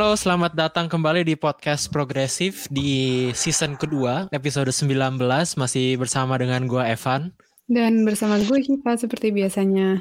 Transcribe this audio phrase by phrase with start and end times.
[0.00, 4.96] Halo, selamat datang kembali di podcast Progresif di season kedua, episode 19
[5.60, 7.36] masih bersama dengan gua Evan.
[7.68, 10.00] Dan bersama gue Hiva seperti biasanya.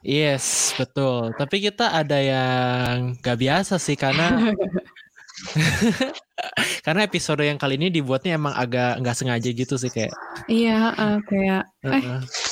[0.00, 1.36] Yes, betul.
[1.36, 4.32] Tapi kita ada yang gak biasa sih karena
[6.84, 10.12] karena episode yang kali ini dibuatnya emang agak nggak sengaja gitu sih kayak.
[10.46, 12.02] Iya, uh, kayak eh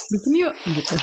[0.08, 0.94] bikin yuk gitu.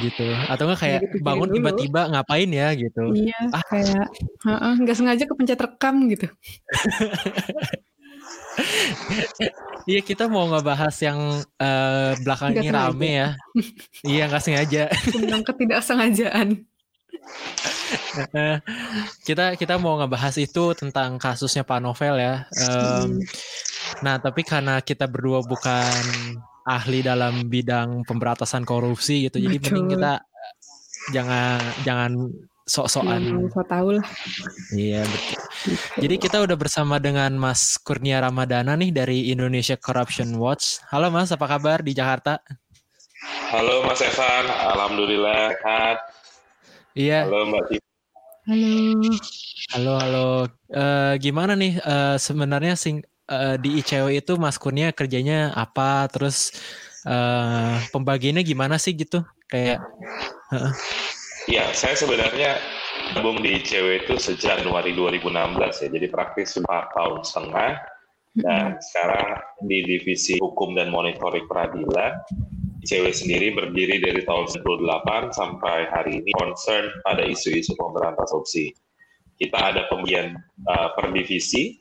[0.00, 0.26] Gitu.
[0.46, 1.56] Atau enggak kayak Gitu, bangun dulu.
[1.56, 3.02] tiba-tiba ngapain ya gitu.
[3.12, 3.62] Iya, Ah.
[3.66, 4.06] kayak
[4.44, 6.26] heeh, nggak sengaja kepencet rekam gitu.
[9.86, 11.18] Iya kita mau ngebahas yang
[11.56, 12.88] eh, belakang Nggak ini sengaja.
[12.90, 13.28] rame ya.
[14.12, 14.82] iya nggak sengaja.
[15.06, 16.48] Tentang ketidaksengajaan.
[18.34, 18.56] Eh,
[19.24, 22.44] kita kita mau ngebahas itu tentang kasusnya Pak Novel ya.
[22.52, 23.22] Hmm.
[24.04, 26.02] Nah tapi karena kita berdua bukan
[26.68, 29.94] ahli dalam bidang pemberantasan korupsi gitu, jadi mending Betul.
[29.96, 30.12] kita
[31.16, 32.12] jangan jangan
[32.68, 33.20] sok-sokan.
[33.24, 34.06] Yang so tau lah.
[34.76, 35.40] Iya betul.
[36.04, 40.84] Jadi kita udah bersama dengan Mas Kurnia Ramadana nih dari Indonesia Corruption Watch.
[40.92, 42.44] Halo Mas, apa kabar di Jakarta?
[43.48, 44.44] Halo Mas Evan,
[44.76, 46.17] Alhamdulillah sehat.
[46.96, 47.28] Iya.
[47.28, 47.82] Halo Mbak Tiff.
[48.48, 48.72] Halo.
[49.76, 50.26] Halo, halo.
[50.72, 56.08] Eh, gimana nih eh, sebenarnya sing eh, di ICW itu Mas Kurnia kerjanya apa?
[56.08, 56.56] Terus
[57.04, 59.20] eh, pembagiannya gimana sih gitu?
[59.48, 59.84] Kayak
[61.48, 62.60] Ya, saya sebenarnya
[63.16, 67.72] gabung di ICW itu sejak Januari 2016 ya, jadi praktis 4 tahun setengah.
[68.38, 72.12] Dan sekarang di Divisi Hukum dan Monitoring Peradilan,
[72.78, 78.70] ICW sendiri berdiri dari tahun 98 sampai hari ini concern pada isu-isu pemberantasan korupsi.
[79.34, 81.74] Kita ada pembagian uh, per divisi,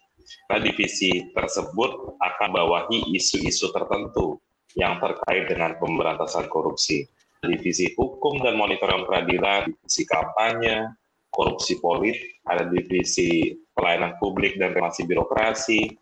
[0.50, 4.42] karena divisi tersebut akan bawahi isu-isu tertentu
[4.74, 7.06] yang terkait dengan pemberantasan korupsi.
[7.46, 10.98] Divisi Hukum dan Monitoring Peradilan, divisi kampanye,
[11.30, 15.94] korupsi politik, ada divisi pelayanan publik dan relasi birokrasi,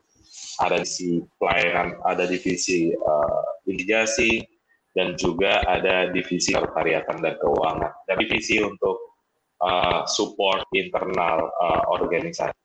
[0.63, 4.54] ada divisi pelayanan, ada divisi uh, litigasi,
[4.95, 9.19] dan juga ada divisi pertariatan dan keuangan, dan divisi untuk
[9.59, 12.56] uh, support internal uh, organisasi.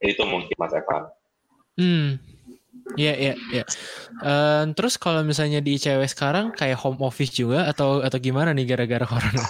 [0.00, 1.04] Itu mungkin Mas Evan.
[1.76, 2.34] hmm.
[2.98, 3.64] Iya, iya, iya.
[4.20, 8.66] Eh, terus kalau misalnya di ICW sekarang kayak home office juga atau atau gimana nih
[8.76, 9.44] gara-gara corona?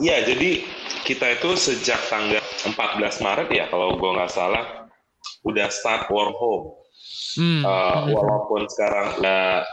[0.00, 0.64] Iya, jadi
[1.04, 4.88] kita itu sejak tanggal 14 Maret ya, kalau gue nggak salah,
[5.44, 6.78] udah start work home.
[7.36, 7.60] Hmm.
[7.64, 9.66] Uh, walaupun sekarang udah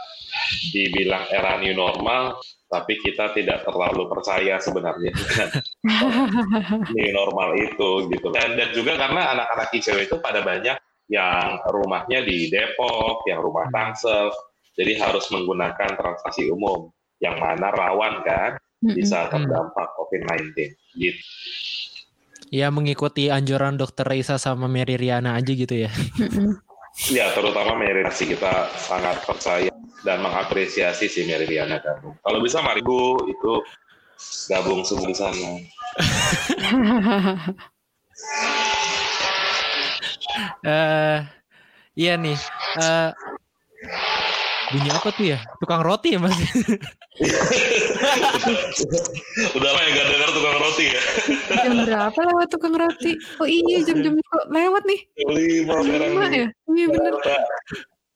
[0.72, 2.38] dibilang era new normal,
[2.70, 5.10] tapi kita tidak terlalu percaya sebenarnya
[6.96, 8.28] new normal itu gitu.
[8.30, 10.78] Dan, dan juga karena anak-anak ICW itu pada banyak
[11.10, 14.30] yang rumahnya di Depok, yang rumah Tangsel,
[14.78, 20.54] jadi harus menggunakan transportasi umum, yang mana rawan kan bisa terdampak COVID-19.
[20.96, 21.20] Gitu.
[22.50, 25.90] Ya mengikuti anjuran Dokter Reisa sama Mary Riana aja gitu ya.
[27.08, 29.72] Ya, terutama Meridiana kita sangat percaya
[30.04, 32.12] dan mengapresiasi si Meridiana gabung.
[32.20, 33.52] Kalau bisa mari Bu itu
[34.52, 35.50] gabung di sana.
[40.60, 41.18] Eh
[41.98, 42.38] iya nih.
[42.78, 43.10] eh
[44.70, 45.38] bunyi apa tuh ya?
[45.58, 46.34] Tukang roti ya Mas?
[49.56, 51.00] Udah lah ya gak dengar tukang roti ya.
[51.66, 53.12] Jam berapa lewat tukang roti?
[53.42, 55.00] Oh iya jam-jam kok lewat nih.
[55.28, 56.46] Lima Lima nih.
[56.46, 56.48] ya?
[56.70, 57.12] Iya bener.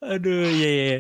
[0.04, 0.98] Aduh, iya iya, iya.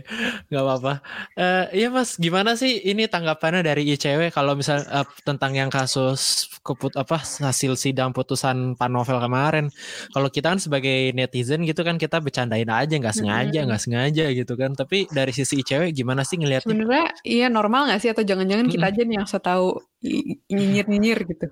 [0.48, 0.92] nggak apa-apa.
[1.36, 6.48] Eh iya Mas, gimana sih ini tanggapannya dari ICW kalau misal eh, tentang yang kasus
[6.64, 9.68] keput apa hasil sidang putusan Pak Novel kemarin?
[10.08, 14.56] Kalau kita kan sebagai netizen gitu kan kita bercandain aja, nggak sengaja, nggak sengaja gitu
[14.56, 14.72] kan.
[14.72, 16.64] Tapi dari sisi ICW gimana sih ngelihatnya?
[16.64, 21.28] Sebenarnya iya normal nggak sih atau jangan-jangan kita aja nih yang so tahu i- nyinyir-nyinyir
[21.28, 21.46] gitu.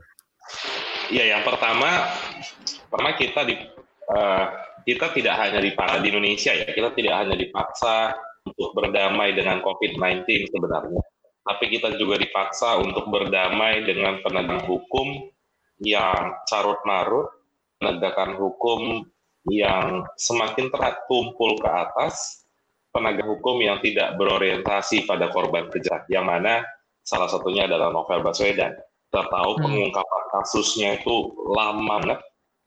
[1.12, 2.08] Ya, yang pertama,
[2.88, 3.60] pertama kita di
[4.12, 4.46] eh,
[4.86, 10.50] kita tidak hanya dipaksa di Indonesia ya, kita tidak hanya dipaksa untuk berdamai dengan COVID-19
[10.50, 11.02] sebenarnya,
[11.46, 15.30] tapi kita juga dipaksa untuk berdamai dengan penegak hukum
[15.82, 17.26] yang carut marut,
[17.78, 19.06] penegakan hukum
[19.50, 22.46] yang semakin tertumpul ke atas,
[22.94, 26.62] penegak hukum yang tidak berorientasi pada korban kejahatan, yang mana
[27.02, 28.78] salah satunya adalah Novel Baswedan.
[29.10, 29.62] Kita tahu Hmm.
[29.66, 31.14] pengungkapan kasusnya itu
[31.52, 32.18] lama banget,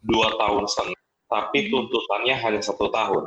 [0.03, 3.25] dua tahun setengah, tapi tuntutannya hanya satu tahun.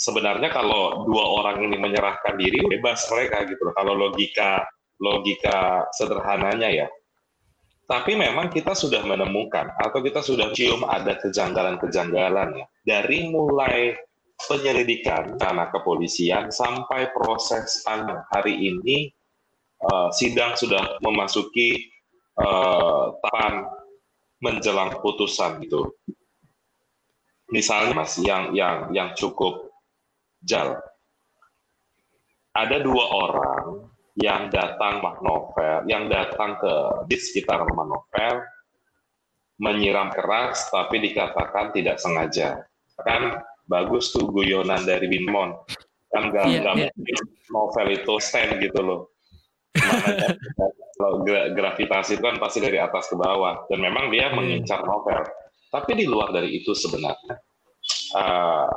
[0.00, 3.60] Sebenarnya kalau dua orang ini menyerahkan diri, bebas mereka gitu.
[3.68, 3.74] loh.
[3.76, 4.64] Kalau logika
[5.00, 6.88] logika sederhananya ya.
[7.90, 12.66] Tapi memang kita sudah menemukan atau kita sudah cium ada kejanggalan-kejanggalan ya.
[12.86, 13.98] Dari mulai
[14.46, 19.10] penyelidikan karena kepolisian sampai proses panjang hari ini
[19.84, 21.90] eh, sidang sudah memasuki
[22.40, 23.68] eh, tahapan
[24.40, 25.92] menjelang putusan gitu.
[27.50, 29.70] Misalnya mas yang yang yang cukup
[30.42, 30.78] jal.
[32.50, 36.74] Ada dua orang yang datang novel yang datang ke
[37.06, 38.42] di sekitar rumah novel
[39.60, 42.66] menyiram keras tapi dikatakan tidak sengaja.
[43.00, 43.38] Kan
[43.70, 45.54] bagus tuh guyonan dari Bimon
[46.10, 46.90] kan nggak yeah, yeah.
[47.54, 49.00] novel itu stand gitu loh.
[50.98, 53.64] Kalau gravitasi itu kan pasti dari atas ke bawah.
[53.70, 55.22] Dan memang dia mengincar novel
[55.70, 57.38] tapi di luar dari itu sebenarnya
[58.18, 58.70] uh,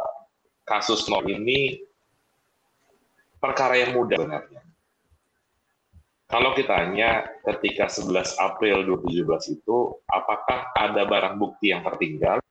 [0.63, 1.81] kasus novel ini
[3.41, 4.61] perkara yang mudah sebenarnya.
[6.33, 9.77] Kalau kita tanya ketika 11 April 2017 itu
[10.09, 12.41] apakah ada barang bukti yang tertinggal?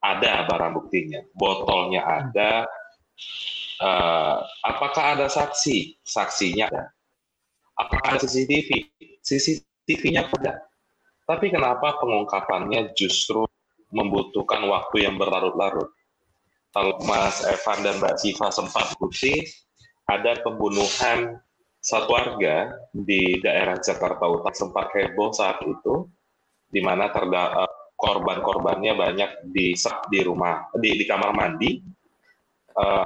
[0.00, 1.20] Ada barang buktinya.
[1.36, 2.64] Botolnya ada.
[3.84, 6.00] Uh, apakah ada saksi?
[6.00, 6.84] Saksinya ada.
[7.76, 8.88] Apakah ada CCTV?
[9.20, 10.64] CCTV-nya ada.
[11.28, 13.44] Tapi kenapa pengungkapannya justru
[13.92, 15.92] membutuhkan waktu yang berlarut-larut?
[16.72, 19.40] Kalau Mas Evan dan Mbak Siva sempat bukti,
[20.04, 21.40] ada pembunuhan
[21.80, 26.04] satu warga di daerah Jakarta Utara sempat heboh saat itu,
[26.68, 29.72] di mana eh, korban-korbannya banyak di
[30.12, 31.82] di rumah di, di kamar mandi.
[32.78, 33.02] Uh,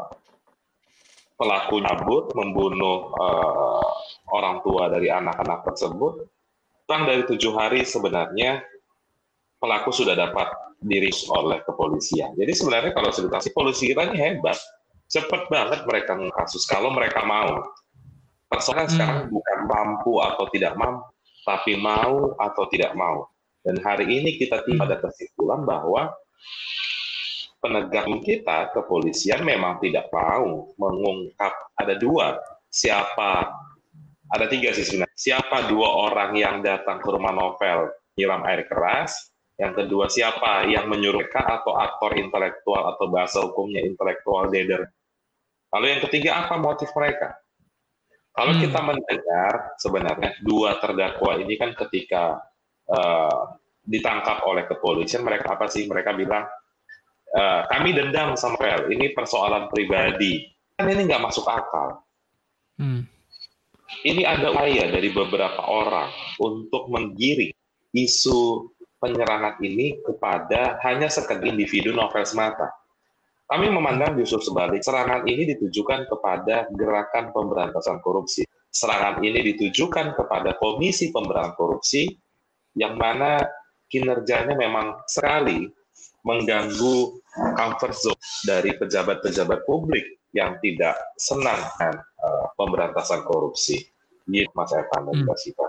[1.32, 3.88] pelaku nyabut membunuh uh,
[4.37, 6.29] orang tua dari anak-anak tersebut,
[6.84, 8.61] kurang dari tujuh hari sebenarnya
[9.56, 10.52] pelaku sudah dapat
[10.82, 12.34] diri oleh kepolisian.
[12.34, 14.58] Jadi sebenarnya kalau situasi polisi kita ini hebat,
[15.08, 17.62] cepat banget mereka kasus kalau mereka mau.
[18.50, 18.94] Persoalan hmm.
[18.94, 21.08] sekarang bukan mampu atau tidak mampu,
[21.49, 23.26] tapi mau atau tidak mau.
[23.62, 26.11] Dan hari ini kita tiba pada kesimpulan bahwa
[27.62, 32.34] penegak kita kepolisian memang tidak mau mengungkap ada dua
[32.75, 33.55] siapa
[34.32, 35.12] ada tiga sih sebenarnya.
[35.12, 39.31] Siapa dua orang yang datang ke rumah novel nyiram air keras?
[39.61, 44.89] Yang kedua siapa yang menyuruh mereka atau aktor intelektual atau bahasa hukumnya intelektual dader?
[45.73, 47.37] Lalu yang ketiga apa motif mereka?
[48.33, 48.63] Kalau hmm.
[48.65, 52.41] kita mendengar sebenarnya dua terdakwa ini kan ketika
[52.89, 55.85] uh, ditangkap oleh kepolisian mereka apa sih?
[55.85, 56.49] Mereka bilang
[57.37, 60.49] uh, kami dendam sama Ini persoalan pribadi.
[60.81, 62.01] Kan ini nggak masuk akal.
[62.81, 63.13] Hmm
[64.03, 66.09] ini ada upaya dari beberapa orang
[66.41, 67.53] untuk menggiring
[67.93, 68.73] isu
[69.03, 72.71] penyerangan ini kepada hanya sekedar individu novel semata.
[73.51, 78.47] Kami memandang justru sebalik, serangan ini ditujukan kepada gerakan pemberantasan korupsi.
[78.73, 82.09] Serangan ini ditujukan kepada Komisi Pemberantasan Korupsi
[82.81, 83.45] yang mana
[83.93, 85.69] kinerjanya memang sekali
[86.25, 87.21] mengganggu
[87.53, 93.85] comfort zone dari pejabat-pejabat publik yang tidak senang dengan uh, pemberantasan korupsi.
[94.25, 95.25] Gitu Mas Evan dan hmm.
[95.29, 95.69] Mbak Sita.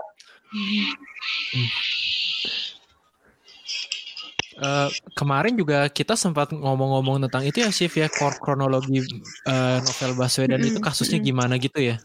[4.54, 4.86] Uh,
[5.18, 8.06] kemarin juga kita sempat ngomong-ngomong tentang itu ya sih ya
[8.38, 9.02] kronologi
[9.50, 11.98] uh, novel Baswedan itu kasusnya gimana gitu ya?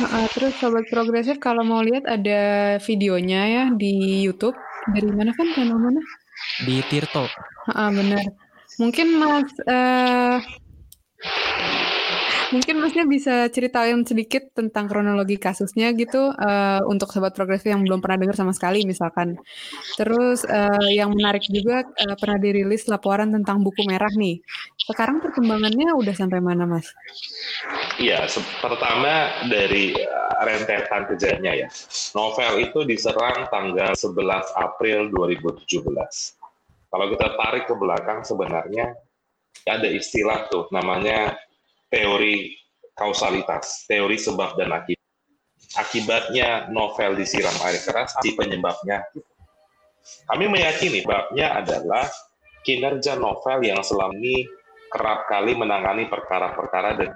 [0.00, 4.56] Uh, terus sobat progresif kalau mau lihat ada videonya ya di YouTube
[4.96, 6.00] dari mana kan channel mana?
[6.64, 7.28] Di Tirto.
[7.68, 8.24] Uh, benar.
[8.80, 10.40] Mungkin Mas uh,
[12.50, 18.02] Mungkin Masnya bisa ceritain sedikit tentang kronologi kasusnya gitu uh, untuk sobat progresif yang belum
[18.02, 19.38] pernah dengar sama sekali misalkan.
[19.94, 24.42] Terus uh, yang menarik juga uh, pernah dirilis laporan tentang buku merah nih.
[24.82, 26.90] Sekarang perkembangannya udah sampai mana, Mas?
[28.02, 28.26] Iya,
[28.58, 29.94] pertama dari
[30.42, 31.68] rentetan kejadiannya ya.
[32.18, 35.86] Novel itu diserang tanggal 11 April 2017.
[36.90, 38.98] Kalau kita tarik ke belakang sebenarnya
[39.68, 41.38] ada istilah tuh namanya
[41.90, 42.54] teori
[42.94, 45.08] kausalitas, teori sebab dan akibat.
[45.78, 49.06] Akibatnya novel disiram air keras, si penyebabnya.
[50.26, 52.10] Kami meyakini sebabnya adalah
[52.66, 54.42] kinerja novel yang selama ini
[54.90, 57.10] kerap kali menangani perkara-perkara dan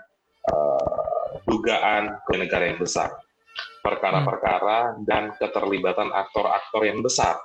[0.47, 3.11] uh, dugaan ke negara yang besar.
[3.83, 7.37] Perkara-perkara dan keterlibatan aktor-aktor yang besar,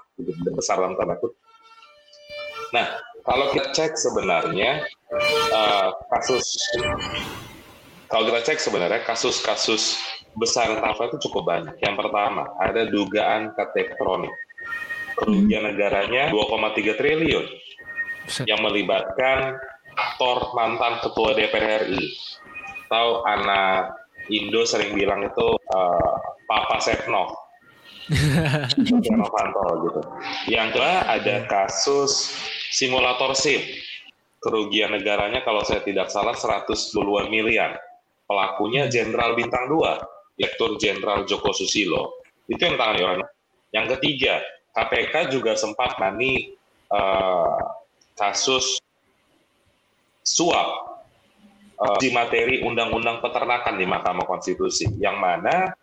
[0.53, 1.41] besar dalam tanda kutip.
[2.75, 2.85] Nah,
[3.25, 4.85] kalau kita cek sebenarnya
[5.53, 6.45] uh, kasus
[8.09, 10.01] kalau kita cek sebenarnya kasus-kasus
[10.33, 11.75] besar novel itu cukup banyak.
[11.81, 14.33] Yang pertama, ada dugaan ktp elektronik.
[15.13, 15.69] Kerugian hmm.
[15.75, 17.45] negaranya 2,3 triliun
[18.47, 19.57] yang melibatkan
[19.93, 22.13] aktor mantan ketua DPR RI.
[22.89, 23.99] Tahu anak
[24.29, 26.13] Indo sering bilang itu uh,
[26.45, 27.33] Papa Setnov.
[29.13, 30.01] Novanto gitu.
[30.49, 32.33] Yang kedua ada kasus
[32.69, 33.61] simulator SIM.
[34.39, 37.75] Kerugian negaranya kalau saya tidak salah 120-an miliar.
[38.23, 42.23] Pelakunya Jenderal Bintang 2, Direktur Jenderal Joko Susilo.
[42.47, 43.29] Itu yang tangani orang.
[43.75, 44.39] Yang ketiga,
[44.71, 46.55] KPK juga sempat nani
[46.93, 47.59] uh,
[48.15, 48.79] kasus
[50.23, 51.01] suap
[51.81, 55.73] uh, uji materi undang-undang peternakan di Mahkamah Konstitusi, yang mana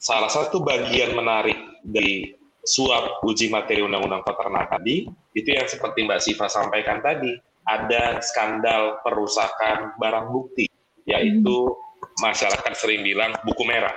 [0.00, 2.32] salah satu bagian menarik dari
[2.66, 5.06] suap uji materi undang-undang peternakan tadi
[5.38, 7.30] itu yang seperti Mbak Siva sampaikan tadi
[7.62, 10.66] ada skandal perusakan barang bukti
[11.06, 11.74] yaitu
[12.18, 13.94] masyarakat sering bilang buku merah.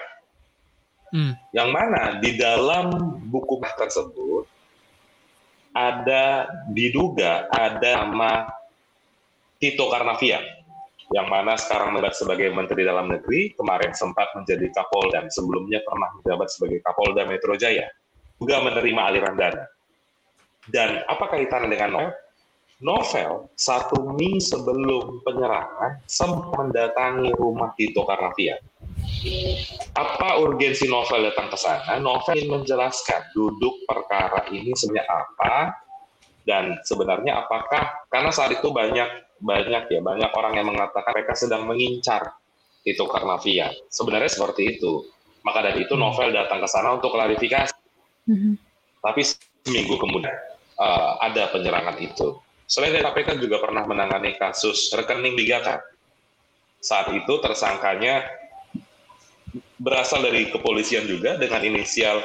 [1.10, 1.34] Hmm.
[1.50, 4.46] Yang mana di dalam buku tersebut
[5.74, 8.46] ada diduga ada nama
[9.58, 10.60] Tito Karnavian
[11.10, 16.14] yang mana sekarang menjabat sebagai Menteri Dalam Negeri, kemarin sempat menjadi Kapolda dan sebelumnya pernah
[16.22, 17.90] menjabat sebagai Kapolda Metro Jaya,
[18.40, 19.68] juga menerima aliran dana.
[20.66, 22.16] Dan apa kaitannya dengan novel?
[22.80, 28.56] Novel satu minggu sebelum penyerangan sempat mendatangi rumah Tito Karnavian.
[30.00, 32.00] Apa urgensi novel datang ke sana?
[32.00, 35.76] Novel ingin menjelaskan duduk perkara ini sebenarnya apa
[36.48, 41.68] dan sebenarnya apakah karena saat itu banyak banyak ya banyak orang yang mengatakan mereka sedang
[41.68, 42.40] mengincar
[42.88, 43.76] itu Karnavian.
[43.92, 45.04] Sebenarnya seperti itu.
[45.44, 47.76] Maka dari itu novel datang ke sana untuk klarifikasi.
[48.30, 48.54] Mm-hmm.
[49.02, 49.22] Tapi
[49.66, 50.38] seminggu kemudian
[50.78, 52.38] uh, ada penyerangan itu.
[52.70, 55.82] Selain dari KPK juga pernah menangani kasus rekening digakan.
[56.80, 58.30] Saat itu tersangkanya
[59.82, 62.22] berasal dari kepolisian juga dengan inisial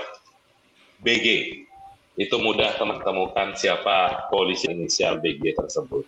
[1.01, 1.59] BG.
[2.15, 6.05] Itu mudah teman-temukan siapa polisi inisial BG tersebut.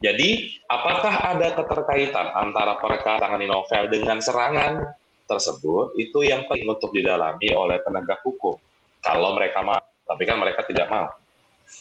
[0.00, 4.96] Jadi, apakah ada keterkaitan antara perkara tangani novel dengan serangan
[5.28, 5.92] tersebut?
[6.00, 8.56] Itu yang penting untuk didalami oleh penegak hukum.
[9.00, 11.08] Kalau mereka mau, tapi kan mereka tidak mau.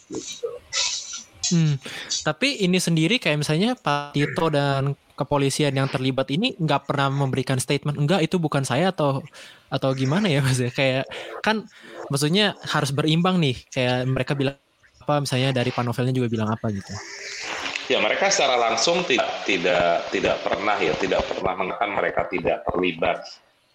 [0.08, 0.48] Gitu.
[1.50, 1.76] Hmm,
[2.22, 7.60] tapi ini sendiri kayak misalnya Pak Tito dan kepolisian yang terlibat ini nggak pernah memberikan
[7.60, 9.20] statement enggak itu bukan saya atau
[9.68, 11.10] atau gimana ya mas kayak
[11.44, 11.68] kan
[12.08, 14.56] maksudnya harus berimbang nih kayak mereka bilang
[15.04, 16.94] apa misalnya dari Pak Novelnya juga bilang apa gitu.
[17.90, 23.26] Ya mereka secara langsung tidak tidak tidak pernah ya tidak pernah mengatakan mereka tidak terlibat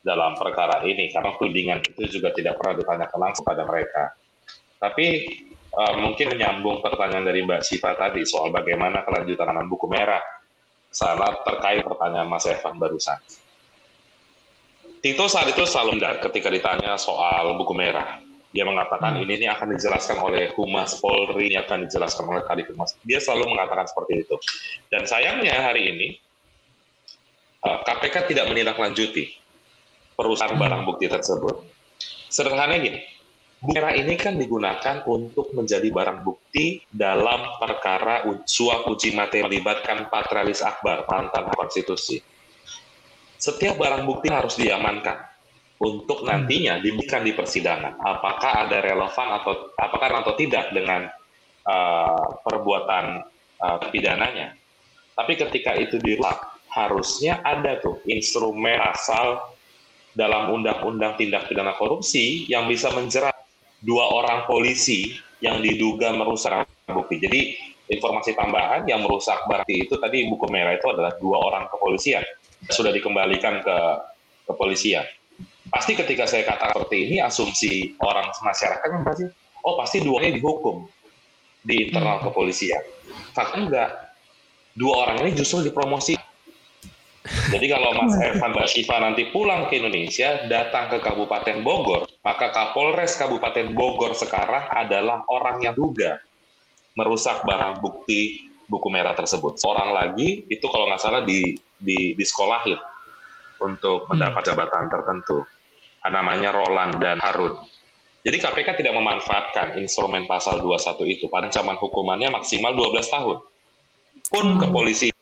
[0.04, 4.12] dalam perkara ini karena tudingan itu juga tidak pernah ditanyakan langsung pada mereka.
[4.76, 5.06] Tapi
[5.72, 10.20] uh, mungkin menyambung pertanyaan dari Mbak Siva tadi soal bagaimana kelanjutan anak buku merah
[10.92, 13.16] saat terkait pertanyaan Mas Evan barusan.
[15.00, 18.20] Tito saat itu selalu ketika ditanya soal buku merah
[18.54, 19.26] dia mengatakan hmm.
[19.26, 22.94] ini, ini akan dijelaskan oleh Humas Polri, ini akan dijelaskan oleh Kadif Humas.
[23.02, 24.38] Dia selalu mengatakan seperti itu.
[24.94, 26.08] Dan sayangnya hari ini
[27.66, 29.43] KPK eh, tidak menindaklanjuti
[30.14, 30.62] perusahaan hmm.
[30.62, 31.66] barang bukti tersebut.
[32.30, 33.00] Sederhananya gini,
[33.62, 40.62] merah ini kan digunakan untuk menjadi barang bukti dalam perkara suap uji materi melibatkan Patrialis
[40.62, 42.18] Akbar, mantan konstitusi.
[43.38, 45.20] Setiap barang bukti harus diamankan
[45.82, 46.28] untuk hmm.
[46.30, 51.10] nantinya diberikan di persidangan apakah ada relevan atau apakah atau tidak dengan
[51.66, 53.26] uh, perbuatan
[53.60, 54.54] uh, pidananya.
[55.14, 59.53] Tapi ketika itu dirusak, harusnya ada tuh instrumen asal
[60.14, 63.34] dalam undang-undang tindak pidana korupsi yang bisa menjerat
[63.82, 67.20] dua orang polisi yang diduga merusak bukti.
[67.20, 67.40] Jadi
[67.90, 72.24] informasi tambahan yang merusak bukti itu tadi buku merah itu adalah dua orang kepolisian
[72.72, 73.76] sudah dikembalikan ke
[74.48, 75.04] kepolisian
[75.68, 79.28] pasti ketika saya katakan seperti ini asumsi orang masyarakat kan pasti
[79.64, 80.88] oh pasti duanya dihukum
[81.64, 82.24] di internal hmm.
[82.28, 82.82] kepolisian.
[83.32, 83.90] Fakta enggak.
[84.76, 86.18] Dua orang ini justru dipromosi.
[87.24, 92.52] Jadi kalau Mas Evan Mbak Shiva nanti pulang ke Indonesia, datang ke Kabupaten Bogor, maka
[92.52, 96.20] Kapolres Kabupaten Bogor sekarang adalah orang yang duga
[96.92, 99.56] merusak barang bukti buku merah tersebut.
[99.56, 102.76] Seorang lagi itu kalau nggak salah di, di, di sekolahin
[103.64, 104.48] untuk mendapat hmm.
[104.52, 105.48] jabatan tertentu
[106.04, 107.56] namanya Roland dan Harun.
[108.24, 111.24] Jadi KPK tidak memanfaatkan instrumen pasal 21 itu.
[111.28, 113.38] Pada ancaman hukumannya maksimal 12 tahun.
[114.32, 115.13] Pun kepolisian.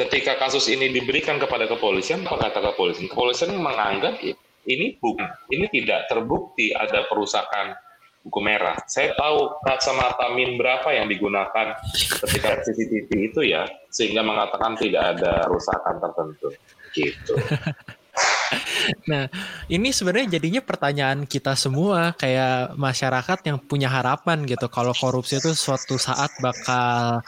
[0.00, 3.12] Ketika kasus ini diberikan kepada kepolisian, apa kata kepolisian?
[3.12, 4.16] Kepolisian menganggap
[4.64, 7.76] ini bukan, ini tidak terbukti ada perusakan
[8.24, 8.80] buku merah.
[8.88, 11.76] Saya tahu kacamata min berapa yang digunakan
[12.24, 16.48] ketika CCTV itu ya, sehingga mengatakan tidak ada perusakan tertentu.
[16.96, 17.34] Gitu.
[19.10, 19.24] nah,
[19.70, 25.54] ini sebenarnya jadinya pertanyaan kita semua kayak masyarakat yang punya harapan gitu kalau korupsi itu
[25.54, 27.22] suatu saat bakal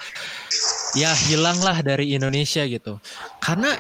[0.92, 3.00] ya hilanglah dari Indonesia gitu.
[3.40, 3.72] Karena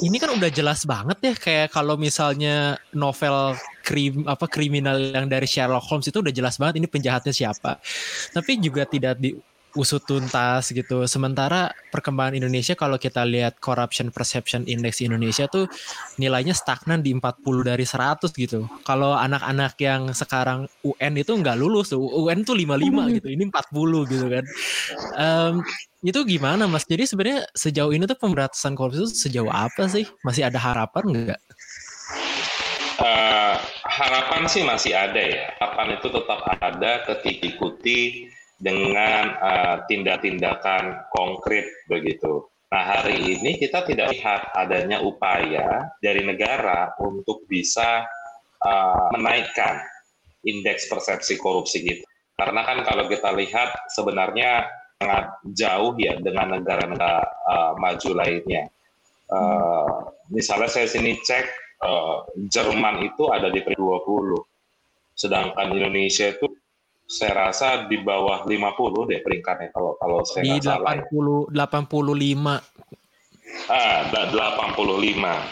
[0.00, 5.44] ini kan udah jelas banget ya kayak kalau misalnya novel krim apa kriminal yang dari
[5.44, 7.78] Sherlock Holmes itu udah jelas banget ini penjahatnya siapa.
[8.32, 9.36] Tapi juga tidak di
[9.74, 11.02] usut tuntas gitu.
[11.10, 15.66] Sementara perkembangan Indonesia kalau kita lihat corruption perception index Indonesia tuh
[16.16, 18.70] nilainya stagnan di 40 dari 100 gitu.
[18.86, 22.00] Kalau anak-anak yang sekarang UN itu nggak lulus tuh.
[22.00, 23.28] UN tuh 55 gitu.
[23.28, 24.44] Ini 40 gitu kan.
[25.18, 25.54] Um,
[26.06, 26.86] itu gimana Mas?
[26.86, 30.06] Jadi sebenarnya sejauh ini tuh pemberantasan korupsi itu sejauh apa sih?
[30.22, 31.40] Masih ada harapan nggak?
[32.94, 35.50] Uh, harapan sih masih ada ya.
[35.58, 42.46] Harapan itu tetap ada ketika ikuti dengan uh, tindak-tindakan konkret begitu.
[42.70, 48.02] Nah hari ini kita tidak lihat adanya upaya dari negara untuk bisa
[48.62, 49.78] uh, menaikkan
[50.42, 52.06] indeks persepsi korupsi kita.
[52.34, 54.66] Karena kan kalau kita lihat sebenarnya
[54.98, 58.66] sangat jauh ya dengan negara-negara uh, maju lainnya.
[59.30, 61.46] Uh, misalnya saya sini cek
[61.82, 64.34] uh, Jerman itu ada di peringkat 20.
[65.14, 66.50] Sedangkan Indonesia itu
[67.04, 70.96] saya rasa di bawah 50 deh peringkatnya kalau kalau saya di 80 salah.
[71.52, 72.64] 85.
[73.68, 75.44] Ah, 85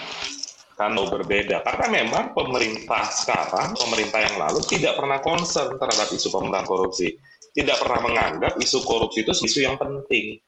[0.73, 6.67] kan berbeda karena memang pemerintah sekarang pemerintah yang lalu tidak pernah concern terhadap isu pemberantasan
[6.67, 7.15] korupsi
[7.53, 10.43] tidak pernah menganggap isu korupsi itu isu yang penting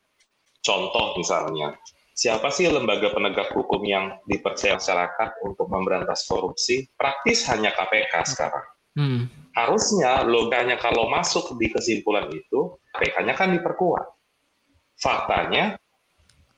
[0.65, 1.77] contoh misalnya
[2.15, 6.87] siapa sih lembaga penegak hukum yang dipercaya masyarakat untuk memberantas korupsi?
[6.95, 8.67] Praktis hanya KPK sekarang.
[8.95, 9.27] Hmm.
[9.55, 14.07] Harusnya loganya kalau masuk di kesimpulan itu, KPK-nya kan diperkuat.
[14.99, 15.79] Faktanya,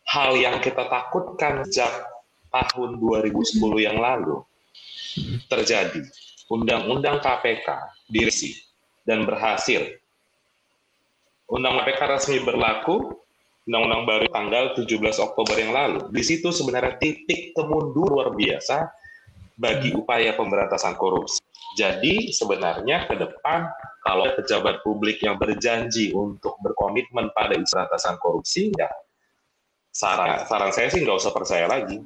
[0.09, 1.93] hal yang kita takutkan sejak
[2.49, 4.41] tahun 2010 yang lalu
[5.53, 6.01] terjadi.
[6.49, 7.69] Undang-undang KPK
[8.09, 8.57] dirisi
[9.05, 9.83] dan berhasil.
[11.53, 13.13] Undang KPK resmi berlaku
[13.67, 16.01] undang-undang baru tanggal 17 Oktober yang lalu.
[16.15, 18.89] Di situ sebenarnya titik kemundur luar biasa
[19.57, 21.41] bagi upaya pemberantasan korupsi.
[21.77, 23.69] Jadi sebenarnya ke depan
[24.05, 28.89] kalau pejabat publik yang berjanji untuk berkomitmen pada pemberantasan korupsi, ya
[29.93, 32.01] saran saran saya sih nggak usah percaya lagi.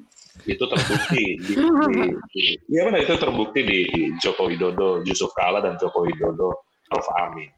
[0.47, 1.99] Itu terbukti di, di,
[2.33, 3.79] di ya benar itu terbukti di
[4.23, 7.51] Joko Widodo, Yusuf Kala dan Joko Widodo, Prof Amin.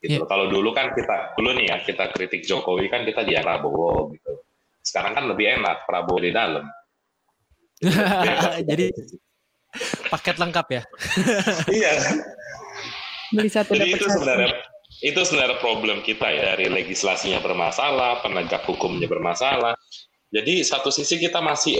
[0.00, 0.22] Gitu.
[0.22, 0.28] Yeah.
[0.30, 4.32] Kalau dulu kan kita dulu nih ya kita kritik Jokowi kan kita di Prabowo gitu.
[4.80, 6.62] Sekarang kan lebih enak Prabowo di dalam.
[8.70, 8.86] Jadi
[10.08, 10.82] paket lengkap ya.
[11.68, 11.92] iya.
[13.34, 14.50] Beli satu Jadi itu sebenarnya
[15.04, 19.76] itu sebenarnya problem kita ya dari legislasinya bermasalah, penegak hukumnya bermasalah.
[20.32, 21.76] Jadi satu sisi kita masih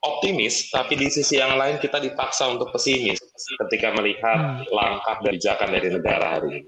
[0.00, 3.20] optimis, tapi di sisi yang lain kita dipaksa untuk pesimis
[3.66, 4.72] ketika melihat hmm.
[4.72, 6.62] langkah dan kebijakan dari negara hari ini.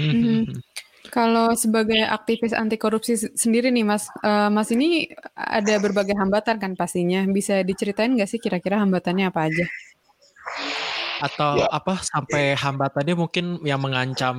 [0.00, 0.44] Hmm.
[1.10, 6.72] Kalau sebagai aktivis anti korupsi sendiri nih Mas, uh, Mas ini ada berbagai hambatan kan
[6.78, 7.26] pastinya.
[7.26, 9.66] Bisa diceritain nggak sih kira-kira hambatannya apa aja?
[11.20, 11.68] Atau ya.
[11.68, 14.36] apa sampai hambatannya mungkin yang mengancam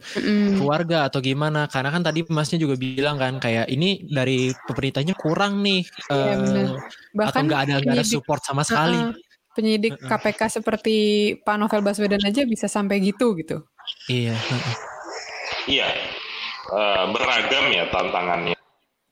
[0.00, 0.58] mm.
[0.58, 1.70] keluarga atau gimana?
[1.70, 6.74] Karena kan tadi Masnya juga bilang kan kayak ini dari pemerintahnya kurang nih, ya, uh,
[7.14, 8.98] Bahkan atau nggak ada nggak ada support sama sekali.
[8.98, 9.14] Uh,
[9.54, 10.08] penyidik uh -uh.
[10.14, 10.96] KPK seperti
[11.42, 13.62] Pak Novel Baswedan aja bisa sampai gitu gitu.
[14.10, 14.34] Iya.
[15.68, 15.88] Iya,
[16.72, 18.56] uh, beragam ya tantangannya.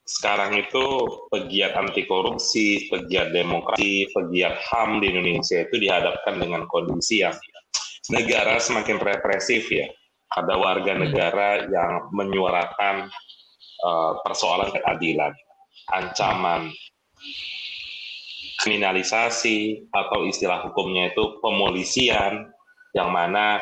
[0.09, 7.21] Sekarang itu pegiat anti korupsi, pegiat demokrasi, pegiat HAM di Indonesia itu dihadapkan dengan kondisi
[7.21, 7.37] yang
[8.09, 9.85] negara semakin represif ya.
[10.33, 11.01] Ada warga hmm.
[11.05, 13.13] negara yang menyuarakan
[13.85, 15.37] uh, persoalan keadilan,
[15.93, 16.73] ancaman
[18.65, 22.49] kriminalisasi atau istilah hukumnya itu pemolisian
[22.97, 23.61] yang mana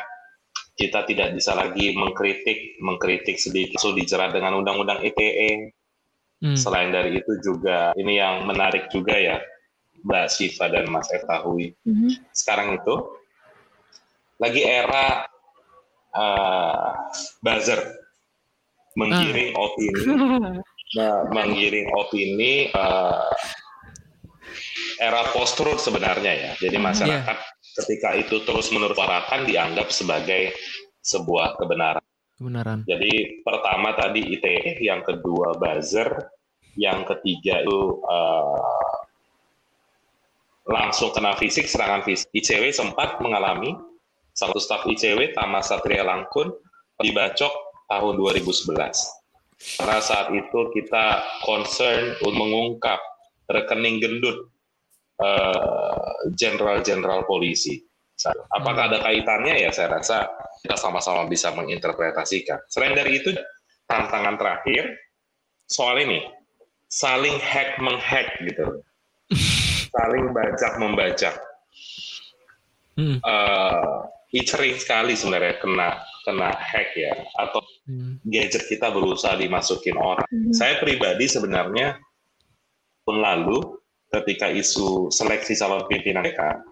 [0.75, 5.71] kita tidak bisa lagi mengkritik mengkritik sedikit so dijerat dengan undang-undang ITE.
[6.43, 6.59] Hmm.
[6.59, 9.39] Selain dari itu juga ini yang menarik juga ya
[10.03, 11.71] Mbak Siva dan Mas ketahui.
[11.87, 12.11] Hmm.
[12.35, 12.95] Sekarang itu
[14.35, 15.23] lagi era
[16.11, 16.91] uh,
[17.39, 17.79] buzzer
[18.99, 19.63] menggiring hmm.
[19.63, 20.03] opini
[21.35, 23.31] menggiring opini uh,
[24.99, 26.51] era post truth sebenarnya ya.
[26.59, 30.55] Jadi hmm, masyarakat yeah ketika itu terus menurutan dianggap sebagai
[31.03, 32.03] sebuah kebenaran.
[32.35, 32.83] Kebenaran.
[32.83, 36.09] Jadi pertama tadi ITE, yang kedua buzzer,
[36.75, 38.59] yang ketiga itu uh,
[40.67, 42.27] langsung kena fisik, serangan fisik.
[42.35, 43.77] ICW sempat mengalami
[44.35, 46.51] satu staf ICW Tama Satria Langkun
[46.99, 47.53] dibacok
[47.87, 48.75] tahun 2011.
[49.79, 52.99] Karena saat itu kita concern untuk mengungkap
[53.47, 54.51] rekening gendut
[56.35, 57.79] jenderal-jenderal uh, polisi.
[58.51, 59.69] Apakah ada kaitannya ya?
[59.71, 60.27] Saya rasa
[60.63, 62.63] kita sama-sama bisa menginterpretasikan.
[62.71, 63.31] Selain dari itu,
[63.87, 64.91] tantangan terakhir
[65.67, 66.23] soal ini
[66.87, 68.81] saling hack menghack gitu,
[69.95, 71.35] saling bajak membajak.
[72.95, 73.19] Hmm.
[73.19, 74.07] Uh,
[74.43, 78.23] sering sekali sebenarnya kena kena hack ya atau hmm.
[78.27, 80.27] gadget kita berusaha dimasukin orang.
[80.27, 80.51] Hmm.
[80.51, 81.99] Saya pribadi sebenarnya
[83.05, 83.74] pun lalu
[84.21, 86.63] ketika isu seleksi calon pimpinan mereka,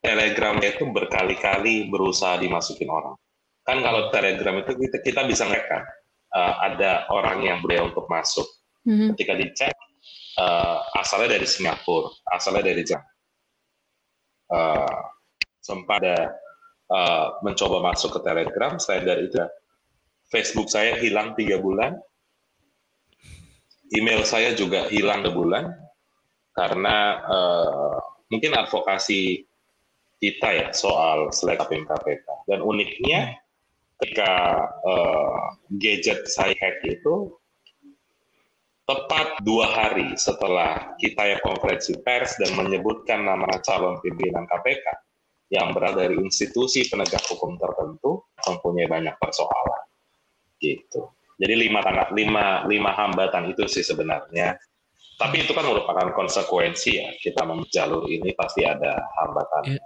[0.00, 3.16] Telegram itu berkali-kali berusaha dimasukin orang.
[3.66, 5.84] Kan kalau Telegram itu kita, kita bisa ngeliat
[6.32, 8.48] uh, ada orang yang berusaha untuk masuk.
[8.88, 9.12] Hmm.
[9.12, 9.74] Ketika dicek,
[10.40, 13.04] uh, asalnya dari Singapura, asalnya dari Jepang.
[14.50, 14.98] Uh,
[15.62, 16.34] sempat ada
[16.90, 19.38] uh, mencoba masuk ke Telegram, saya dari itu
[20.32, 21.94] Facebook saya hilang tiga bulan,
[23.94, 25.70] email saya juga hilang bulan
[26.60, 27.96] karena uh,
[28.28, 29.48] mungkin advokasi
[30.20, 33.40] kita ya soal seleksi KPK dan uniknya
[33.96, 34.32] ketika
[34.84, 37.32] uh, gadget saya hack itu
[38.84, 44.84] tepat dua hari setelah kita yang konferensi pers dan menyebutkan nama calon pimpinan KPK
[45.56, 49.82] yang berada dari institusi penegak hukum tertentu mempunyai banyak persoalan
[50.60, 51.08] gitu.
[51.40, 54.60] Jadi lima tanah lima lima hambatan itu sih sebenarnya.
[55.20, 59.76] Tapi itu kan merupakan konsekuensi ya kita jalur ini pasti ada hambatan.
[59.76, 59.80] Ya.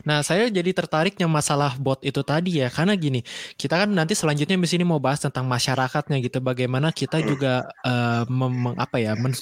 [0.00, 3.20] Nah, saya jadi tertariknya masalah bot itu tadi ya, karena gini,
[3.60, 8.24] kita kan nanti selanjutnya di sini mau bahas tentang masyarakatnya gitu, bagaimana kita juga uh,
[8.24, 9.36] mem, apa ya, men,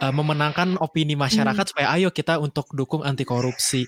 [0.00, 1.70] uh, memenangkan opini masyarakat hmm.
[1.74, 3.86] supaya ayo kita untuk dukung anti korupsi.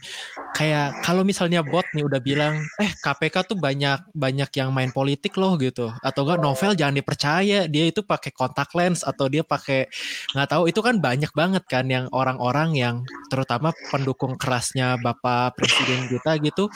[0.54, 5.34] Kayak kalau misalnya bot nih udah bilang, eh KPK tuh banyak banyak yang main politik
[5.36, 9.88] loh gitu, atau enggak novel jangan dipercaya dia itu pakai kontak lens atau dia pakai
[10.34, 12.96] nggak tahu itu kan banyak banget kan yang orang-orang yang
[13.28, 16.70] terutama pendukung kerasnya bapak presiden kita gitu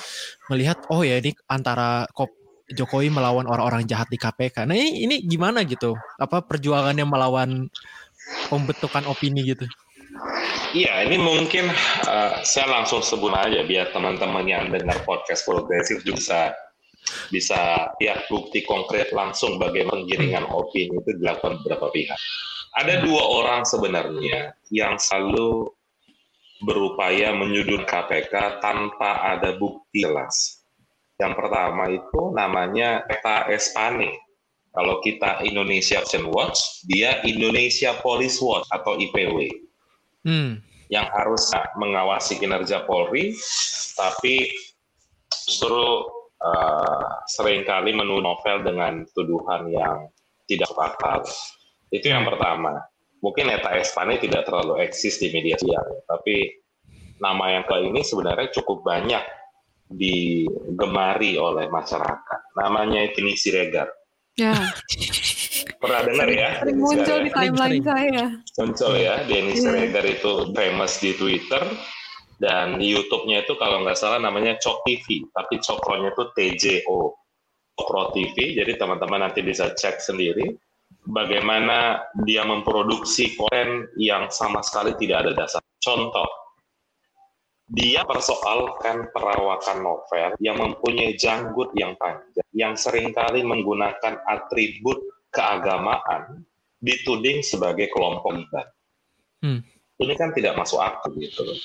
[0.53, 2.41] melihat oh ya ini antara kop
[2.71, 4.63] Jokowi melawan orang-orang jahat di KPK.
[4.63, 5.99] Nah ini, ini gimana gitu?
[6.23, 7.67] Apa perjuangannya melawan
[8.49, 9.67] pembentukan opini gitu?
[10.71, 11.67] Iya, ini mungkin
[12.07, 16.41] uh, saya langsung sebut aja biar teman-teman yang dengar podcast progresif juga bisa
[17.33, 20.55] bisa lihat bukti konkret langsung bagaimana penggiringan hmm.
[20.55, 22.19] opini itu dilakukan beberapa pihak.
[22.79, 25.75] Ada dua orang sebenarnya yang selalu
[26.63, 30.63] berupaya menyudut KPK tanpa ada bukti jelas.
[31.19, 34.30] Yang pertama itu namanya Eta Espane
[34.71, 39.51] kalau kita Indonesia Ocean Watch, dia Indonesia Police Watch atau IPW.
[40.23, 40.63] Hmm.
[40.91, 41.45] Yang harus
[41.79, 43.35] mengawasi kinerja Polri,
[43.99, 44.51] tapi
[45.31, 46.07] justru
[46.43, 50.11] uh, sering kali menuduh novel dengan tuduhan yang
[50.47, 51.23] tidak fatal.
[51.91, 52.79] Itu yang pertama.
[53.21, 56.63] Mungkin Eta Espane tidak terlalu eksis di media sosial, tapi
[57.21, 59.21] nama yang ke ini sebenarnya cukup banyak
[59.93, 62.41] digemari oleh masyarakat.
[62.57, 64.00] Namanya Tini Siregar.
[64.39, 64.55] Ya.
[65.81, 66.51] Pernah dengar ya?
[66.63, 68.25] Sering muncul di timeline saya.
[68.61, 69.75] Muncul ya, Dennis yeah.
[69.75, 71.65] Regar itu famous di Twitter
[72.41, 77.01] dan YouTube-nya itu kalau nggak salah namanya Cok TV, tapi Cokronya itu TJO,
[77.77, 78.57] Cokro TV.
[78.57, 80.57] Jadi teman-teman nanti bisa cek sendiri
[81.09, 85.63] bagaimana dia memproduksi konten yang sama sekali tidak ada dasar.
[85.81, 86.29] Contoh,
[87.71, 94.99] dia persoalkan perawakan novel yang mempunyai janggut yang panjang, yang sering kali menggunakan atribut
[95.31, 96.43] keagamaan,
[96.83, 98.67] dituding sebagai kelompok ibadah.
[99.47, 99.63] Hmm.
[100.03, 101.59] Ini kan tidak masuk akal gitu loh.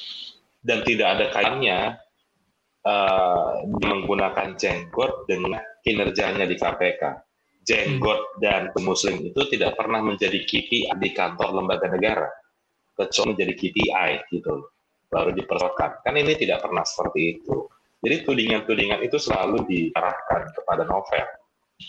[0.62, 1.80] Dan tidak ada kaitannya
[2.86, 7.02] uh, menggunakan jenggot dengan kinerjanya di KPK.
[7.65, 8.38] Jenggot hmm.
[8.46, 12.30] dan muslim itu tidak pernah menjadi KPI di kantor lembaga negara,
[12.94, 14.74] kecuali menjadi KPI gitu loh
[15.15, 16.04] baru dipersoalkan.
[16.04, 17.71] Kan ini tidak pernah seperti itu.
[18.04, 21.25] Jadi tudingan-tudingan itu selalu diarahkan kepada novel.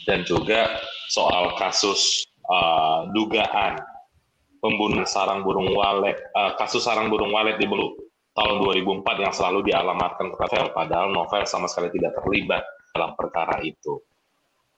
[0.07, 0.79] Dan juga
[1.11, 3.79] soal kasus uh, dugaan
[4.63, 7.95] pembunuhan sarang burung walet, uh, kasus sarang burung walet di Belu
[8.35, 12.63] tahun 2004 yang selalu dialamatkan kepada novel, padahal novel sama sekali tidak terlibat
[12.93, 14.01] dalam perkara itu.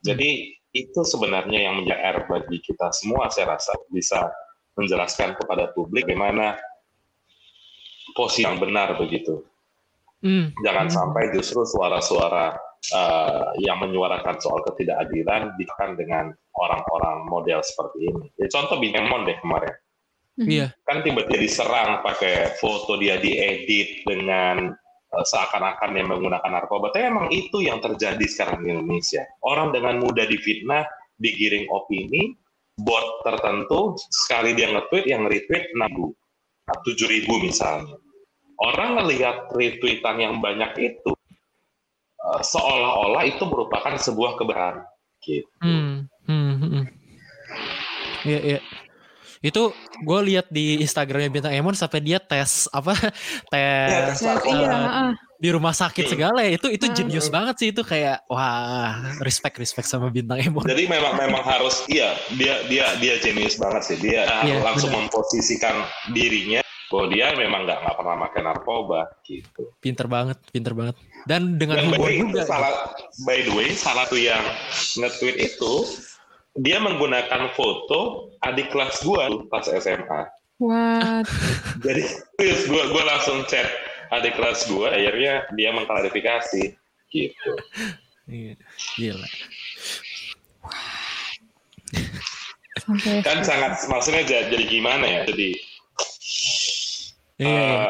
[0.02, 4.30] Jadi itu sebenarnya yang menjadi bagi kita semua saya rasa bisa
[4.78, 6.54] menjelaskan kepada publik bagaimana
[8.18, 9.46] posisi yang benar begitu.
[10.18, 10.50] Mm.
[10.66, 10.94] Jangan mm.
[10.98, 12.58] sampai justru suara-suara
[12.94, 18.26] uh, yang menyuarakan soal ketidakadilan ditekan dengan orang-orang model seperti ini.
[18.38, 19.74] Ya, contoh Binemon deh kemarin.
[20.38, 20.46] Hmm.
[20.46, 20.58] Iya.
[20.70, 20.86] Yeah.
[20.86, 24.74] Kan tiba-tiba diserang pakai foto dia diedit dengan
[25.14, 26.94] uh, seakan-akan yang menggunakan narkoba.
[26.94, 29.26] Tapi emang itu yang terjadi sekarang di Indonesia.
[29.42, 30.86] Orang dengan mudah difitnah,
[31.18, 32.38] digiring opini,
[32.78, 36.14] bot tertentu, sekali dia nge-tweet, yang retweet 6
[36.84, 37.96] tujuh ribu misalnya.
[38.58, 41.14] Orang melihat retweetan yang banyak itu
[42.18, 44.82] uh, seolah-olah itu merupakan sebuah kebenaran.
[45.22, 45.46] Gitu.
[45.62, 46.84] Hmm, hmm, hmm.
[48.26, 48.60] Iya, iya.
[49.38, 49.70] Itu
[50.02, 52.90] gue lihat di Instagramnya Bintang Emon sampai dia tes apa
[53.54, 56.96] tes ya, tes, uh, iya, di rumah sakit segala ya itu itu Hmm.
[56.98, 60.66] jenius banget sih itu kayak wah respect respect sama bintang Emon.
[60.66, 65.06] Jadi memang memang harus iya dia dia dia jenius banget sih dia Iya, langsung benar.
[65.06, 66.58] memposisikan dirinya
[66.88, 69.62] bahwa dia memang nggak nggak pernah makan narkoba gitu.
[69.78, 70.96] Pinter banget, pinter banget.
[71.24, 72.42] Dan dengan Dan by the humor way, juga.
[72.44, 72.72] salah
[73.22, 74.40] by the way salah satu yang
[74.96, 75.72] nge-tweet itu
[76.56, 78.00] dia menggunakan foto
[78.40, 80.20] adik kelas gua pas SMA.
[80.58, 81.28] What?
[81.86, 82.02] Jadi
[82.34, 83.68] serius gua gua langsung chat
[84.10, 86.72] adik kelas gua akhirnya dia mengklarifikasi
[87.08, 87.52] gitu.
[88.24, 88.56] Iya,
[88.94, 89.28] Gila.
[92.78, 95.20] Sampai Kan sangat maksudnya ja- jadi gimana ya?
[95.24, 95.56] Jadi
[97.38, 97.46] Iya.
[97.46, 97.88] eh,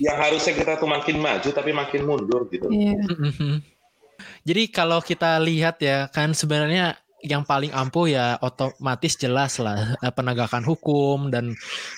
[0.00, 2.68] yang harusnya kita tuh makin maju tapi makin mundur gitu.
[2.68, 3.00] Iya.
[3.00, 3.64] Mhm.
[4.44, 10.12] Jadi kalau kita lihat ya kan sebenarnya yang paling ampuh ya otomatis jelas lah eh,
[10.12, 11.52] penegakan hukum dan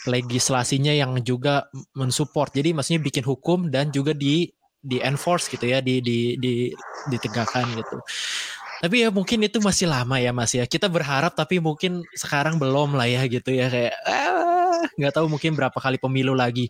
[0.07, 2.51] legislasinya yang juga mensupport.
[2.51, 4.51] Jadi maksudnya bikin hukum dan juga di
[4.83, 6.75] di enforce gitu ya di di di
[7.07, 8.03] ditegakkan gitu.
[8.83, 10.67] Tapi ya mungkin itu masih lama ya Mas ya.
[10.67, 14.42] Kita berharap tapi mungkin sekarang belum lah ya gitu ya kayak ah,
[14.99, 16.67] nggak tahu mungkin berapa kali pemilu lagi.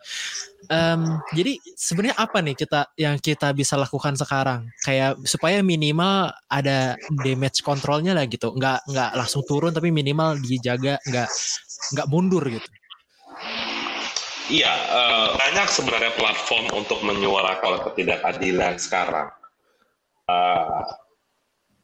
[0.71, 6.95] Em, jadi sebenarnya apa nih kita yang kita bisa lakukan sekarang kayak supaya minimal ada
[7.25, 11.29] damage controlnya lah gitu nggak nggak langsung turun tapi minimal dijaga nggak
[11.99, 12.69] nggak mundur gitu
[14.53, 19.33] Iya, eh, banyak sebenarnya platform untuk menyuarakan ketidakadilan sekarang.
[20.29, 20.83] Eh,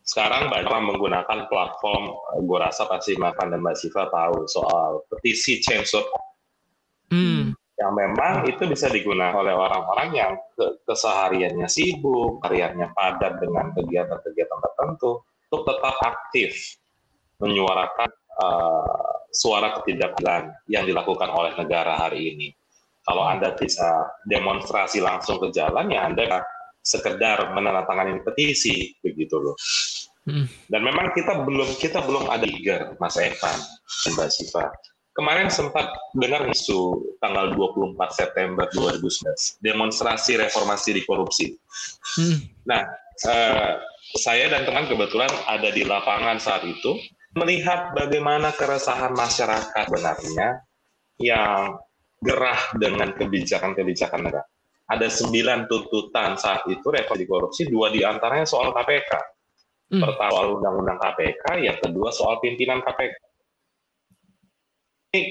[0.09, 5.61] sekarang banyak orang menggunakan platform, gue rasa pasti Makan dan Mbak Siva tahu soal petisi
[5.61, 6.25] change.org
[7.12, 13.71] hmm yang memang itu bisa digunakan oleh orang-orang yang ke- kesehariannya sibuk, hariannya padat dengan
[13.71, 16.75] kegiatan-kegiatan tertentu, untuk tetap aktif
[17.38, 22.49] menyuarakan eh, suara ketidakadilan yang dilakukan oleh negara hari ini.
[23.07, 26.27] Kalau Anda bisa demonstrasi langsung ke jalan, ya Anda
[26.88, 29.57] sekedar menandatangani petisi, begitu loh.
[30.24, 30.48] Hmm.
[30.68, 33.59] Dan memang kita belum kita belum ada trigger, Mas Evan
[34.05, 34.64] dan Mbak Siva.
[35.16, 41.59] Kemarin sempat dengar isu tanggal 24 September 2019, demonstrasi reformasi di korupsi.
[42.16, 42.38] hmm
[42.70, 42.87] Nah,
[43.27, 43.72] eh,
[44.14, 47.01] saya dan teman kebetulan ada di lapangan saat itu,
[47.35, 50.62] melihat bagaimana keresahan masyarakat benarnya
[51.18, 51.81] yang
[52.22, 54.46] gerah dengan kebijakan-kebijakan negara.
[54.88, 59.11] Ada sembilan tuntutan saat itu reformasi korupsi, dua di antaranya soal KPK.
[59.88, 60.01] Hmm.
[60.05, 63.16] Pertama soal undang-undang KPK, yang kedua soal pimpinan KPK.
[65.12, 65.22] Ini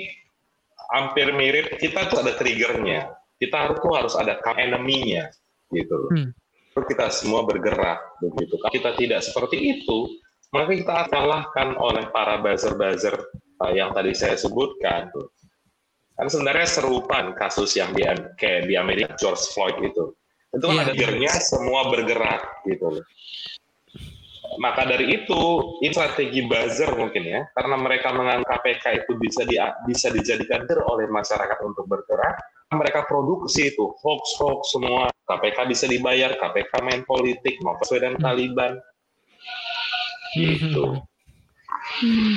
[0.93, 3.13] hampir mirip, kita tuh ada triggernya.
[3.37, 5.29] Kita tuh harus ada enemy-nya,
[5.69, 6.09] gitu.
[6.09, 6.33] Hmm.
[6.77, 8.57] Kita semua bergerak, begitu.
[8.61, 9.97] Kalau kita tidak seperti itu,
[10.53, 13.17] maka kita akan kalahkan oleh para buzzer-buzzer
[13.61, 15.09] uh, yang tadi saya sebutkan.
[15.11, 15.27] tuh.
[16.17, 18.01] Kan sebenarnya serupan kasus yang di
[18.41, 20.17] kayak di Amerika George Floyd itu.
[20.49, 21.37] Itu kan ada iya.
[21.37, 23.05] semua bergerak gitu loh.
[24.57, 25.41] Maka dari itu,
[25.85, 30.81] ini strategi buzzer mungkin ya, karena mereka menganggap KPK itu bisa di, bisa dijadikan der
[30.87, 32.41] oleh masyarakat untuk bergerak,
[32.73, 35.13] mereka produksi itu hoax-hoax semua.
[35.27, 38.25] KPK bisa dibayar, KPK main politik, mau sesuai dengan Hmm.
[38.25, 38.73] Taliban.
[40.33, 40.85] Gitu.
[42.01, 42.35] Hmm.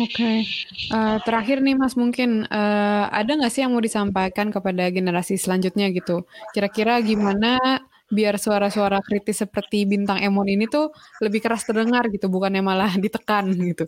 [0.00, 0.42] Oke,
[0.90, 5.86] Eh, terakhir nih Mas mungkin eh, ada nggak sih yang mau disampaikan kepada generasi selanjutnya
[5.94, 6.26] gitu?
[6.50, 7.78] Kira-kira gimana
[8.10, 10.90] biar suara-suara kritis seperti bintang Emon ini tuh
[11.22, 13.86] lebih keras terdengar gitu, bukannya malah ditekan gitu?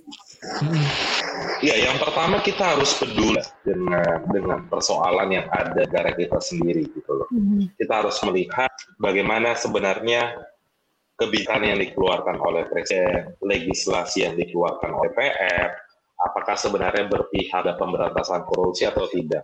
[0.62, 0.86] hmm
[1.62, 7.22] Ya, yang pertama kita harus peduli dengan dengan persoalan yang ada negara kita sendiri gitu
[7.22, 7.30] loh.
[7.78, 8.66] Kita harus melihat
[8.98, 10.42] bagaimana sebenarnya
[11.22, 15.70] kebijakan yang dikeluarkan oleh presiden, legislasi yang dikeluarkan oleh PR,
[16.22, 19.42] apakah sebenarnya berpihak pada pemberantasan korupsi atau tidak,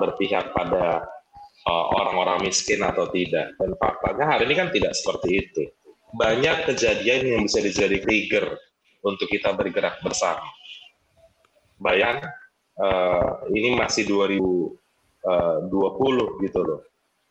[0.00, 1.04] berpihak pada
[1.68, 3.52] uh, orang-orang miskin atau tidak.
[3.60, 5.68] Dan faktanya hari ini kan tidak seperti itu.
[6.16, 8.56] Banyak kejadian yang bisa dijadi trigger
[9.04, 10.40] untuk kita bergerak bersama.
[11.78, 12.18] Bayang,
[12.80, 16.80] eh, ini masih 2020 gitu loh.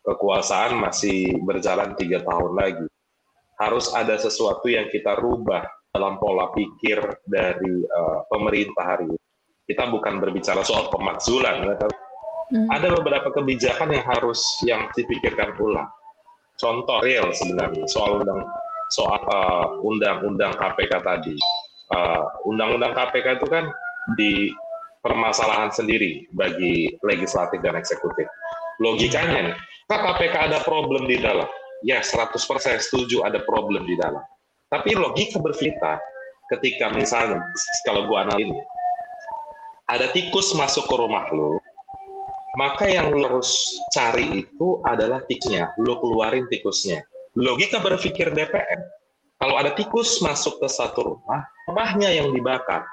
[0.06, 2.88] Kekuasaan masih berjalan tiga tahun lagi.
[3.58, 5.66] Harus ada sesuatu yang kita rubah
[5.98, 9.20] dalam pola pikir dari eh, pemerintah hari ini.
[9.68, 11.96] Kita bukan berbicara soal pemakzulan, ya, tapi
[12.48, 12.64] Hmm.
[12.72, 15.92] ada beberapa kebijakan yang harus yang dipikirkan ulang.
[16.56, 18.40] Contoh real sebenarnya soal undang
[18.88, 21.36] soal eh, undang-undang KPK tadi.
[21.92, 23.68] Eh, Undang-undang KPK itu kan
[24.16, 24.48] di
[25.04, 28.28] permasalahan sendiri bagi legislatif dan eksekutif.
[28.80, 29.56] Logikanya nih,
[29.92, 31.48] kan KPK ada problem di dalam.
[31.84, 34.24] Ya, 100% setuju ada problem di dalam.
[34.68, 35.96] Tapi logika berfita
[36.52, 37.40] ketika misalnya,
[37.88, 38.52] kalau gua analis
[39.88, 41.56] ada tikus masuk ke rumah lu,
[42.60, 45.72] maka yang lo harus cari itu adalah tikusnya.
[45.80, 47.00] Lo keluarin tikusnya.
[47.40, 48.82] Logika berpikir DPR,
[49.40, 52.84] kalau ada tikus masuk ke satu rumah, rumahnya yang dibakar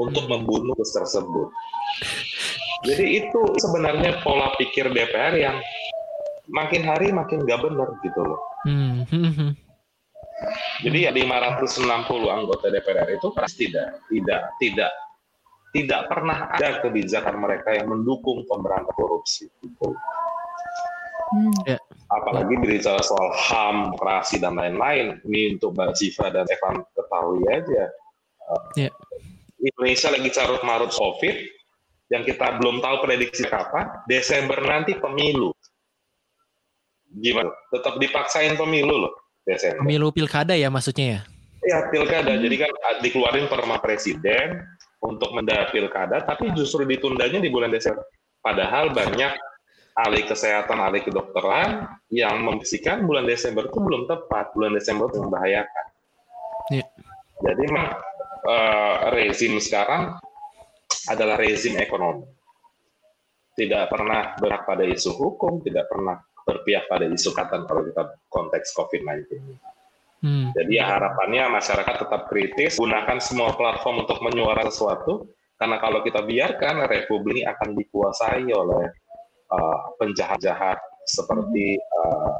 [0.00, 1.48] untuk membunuh tikus tersebut.
[2.88, 5.60] Jadi itu sebenarnya pola pikir DPR yang
[6.48, 8.40] makin hari makin gak benar gitu loh.
[8.64, 9.04] Hmm.
[10.80, 11.84] Jadi ya 560
[12.28, 14.92] anggota DPR itu pasti tidak tidak tidak
[15.70, 19.46] tidak pernah ada kebijakan mereka yang mendukung pemberantasan korupsi.
[21.30, 21.54] Hmm.
[21.62, 21.78] Ya.
[22.10, 25.22] Apalagi berbicara soal HAM, demokrasi dan lain-lain.
[25.22, 27.84] Ini untuk Mbak Siva dan Evan ketahui aja.
[28.74, 28.90] Ya.
[29.62, 31.36] Indonesia lagi carut marut COVID,
[32.10, 33.86] yang kita belum tahu prediksi kapan.
[34.10, 35.54] Desember nanti pemilu.
[37.14, 37.54] Gimana?
[37.70, 39.82] Tetap dipaksain pemilu loh Desember.
[39.84, 41.20] Pemilu pilkada ya maksudnya ya?
[41.60, 42.70] Ya pilkada, jadi kan
[43.04, 44.64] dikeluarin perma presiden
[45.04, 48.00] untuk menda pilkada, tapi justru ditundanya di bulan Desember.
[48.40, 49.32] Padahal banyak
[50.00, 55.86] ahli kesehatan, ahli kedokteran yang membisikkan bulan Desember itu belum tepat, bulan Desember itu membahayakan.
[56.72, 56.86] Iya.
[57.40, 60.16] Jadi eh, rezim sekarang
[61.08, 62.24] adalah rezim ekonomi.
[63.56, 66.16] Tidak pernah berpihak pada isu hukum, tidak pernah
[66.50, 69.38] berpihak pada isu katan kalau kita konteks COVID-19.
[70.20, 70.50] Hmm.
[70.52, 76.20] Jadi ya harapannya masyarakat tetap kritis, gunakan semua platform untuk menyuarakan sesuatu, karena kalau kita
[76.26, 78.90] biarkan Republik ini akan dikuasai oleh
[79.48, 80.76] uh, penjahat-jahat
[81.08, 82.36] seperti uh,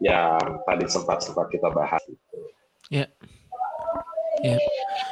[0.00, 2.00] yang tadi sempat sempat kita bahas.
[2.06, 2.38] Gitu.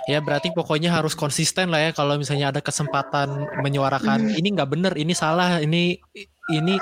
[0.07, 4.39] Ya berarti pokoknya harus konsisten lah ya kalau misalnya ada kesempatan menyuarakan Hmm.
[4.39, 5.99] ini nggak bener, ini salah, ini
[6.55, 6.79] ini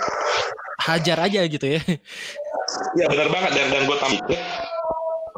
[0.85, 1.81] hajar aja gitu ya.
[2.97, 4.41] Ya benar banget dan dan gue tambah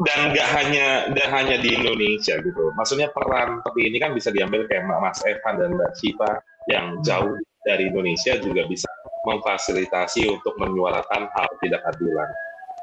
[0.05, 2.69] dan nggak hanya dan hanya di Indonesia gitu.
[2.77, 6.31] Maksudnya peran seperti ini kan bisa diambil kayak Mas Evan dan Mbak Shiva
[6.69, 7.33] yang jauh
[7.65, 8.87] dari Indonesia juga bisa
[9.25, 12.29] memfasilitasi untuk menyuarakan hal tidak adilan.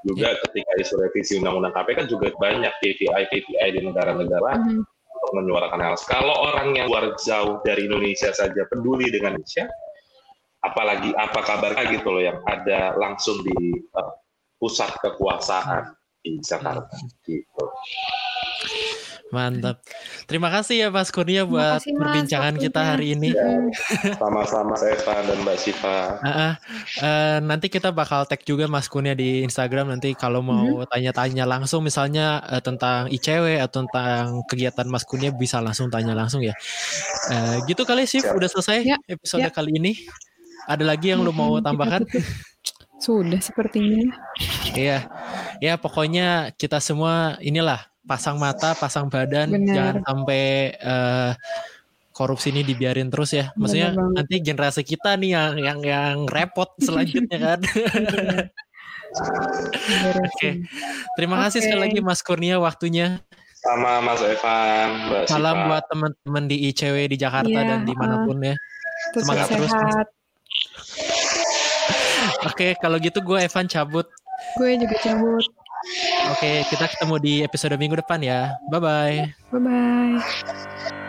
[0.04, 4.84] Juga ketika isu revisi Undang-Undang KPK juga banyak KPI KPI di negara-negara Mhm.
[4.84, 5.95] untuk menyuarakan hal.
[6.04, 9.71] Kalau orang yang luar jauh dari Indonesia saja peduli dengan Indonesia,
[10.63, 13.56] apalagi apa kabarnya gitu loh yang ada langsung di
[13.93, 14.12] uh,
[14.56, 15.91] pusat kekuasaan
[16.23, 16.95] di Jakarta
[17.28, 17.63] gitu.
[19.34, 19.82] Mantap.
[20.30, 23.34] Terima kasih ya Mas Kurnia buat kasih, Mas, perbincangan kita hari ini.
[23.34, 24.13] Ya, Mhm.
[24.21, 25.97] sama-sama saya Evan dan Mbak Siva.
[26.21, 26.54] Ah.
[27.02, 31.82] Eh, nanti kita bakal tag juga Mas Kurnia di Instagram nanti kalau mau tanya-tanya langsung
[31.82, 36.54] misalnya eh, tentang ICW atau tentang kegiatan Mas Kurnia bisa langsung tanya langsung ya.
[37.34, 39.49] Eh, gitu kali sih udah selesai Ya, episode ya.
[39.49, 39.97] kali ini.
[40.67, 42.08] Ada lagi yang lu mau tambahkan?
[43.04, 44.15] Sudah sepertinya.
[44.71, 45.12] Iya,
[45.60, 49.76] ya pokoknya kita semua inilah pasang mata, pasang badan, Benar.
[49.76, 50.43] jangan sampai
[50.76, 51.32] eh,
[52.15, 53.52] korupsi ini dibiarin terus ya.
[53.60, 57.60] Maksudnya nanti generasi kita nih yang yang yang repot selanjutnya kan.
[59.13, 60.56] Beresin.
[61.17, 61.65] Terima kasih Oke.
[61.67, 63.19] sekali lagi Mas Kurnia waktunya.
[63.63, 68.28] Sama Mas Evan, Mbak Salam buat teman-teman di ICW di Jakarta Iya, dan di mana
[68.28, 68.56] pun ya.
[69.15, 69.95] Terus Semangat terus, Mas.
[72.47, 74.07] Oke, kalau gitu gue Evan cabut.
[74.57, 75.45] Gue juga cabut.
[76.31, 78.55] Oke, kita ketemu di episode minggu depan ya.
[78.71, 79.17] Bye bye.
[79.51, 80.99] Bye bye.